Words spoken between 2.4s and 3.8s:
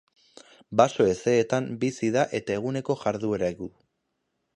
eguneko jarduera du.